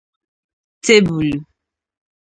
[0.85, 1.37] tebulu